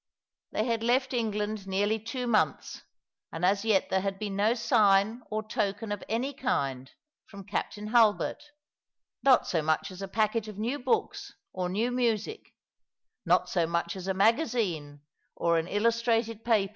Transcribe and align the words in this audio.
They 0.51 0.65
had 0.65 0.81
left 0.81 1.13
England 1.13 1.67
nearly 1.67 1.99
two 1.99 2.25
months, 2.25 2.81
and 3.31 3.45
as 3.45 3.63
yet 3.63 3.91
there 3.91 4.01
had 4.01 4.17
been 4.17 4.35
no 4.35 4.55
sign 4.55 5.21
or 5.29 5.47
token 5.47 5.91
of 5.91 6.03
any 6.09 6.33
kind 6.33 6.89
from 7.27 7.43
Captain 7.45 7.85
Hulbert, 7.89 8.41
not 9.21 9.45
so 9.45 9.61
much 9.61 9.91
as 9.91 10.01
a 10.01 10.07
packet 10.07 10.47
of 10.47 10.57
new 10.57 10.79
books 10.79 11.33
or 11.53 11.69
new 11.69 11.91
music— 11.91 12.55
not 13.31 13.47
so 13.47 13.67
much 13.67 13.95
as 13.95 14.07
a 14.07 14.15
magazine 14.15 15.01
or 15.35 15.59
an 15.59 15.67
illustrated 15.67 16.43
paper. 16.43 16.69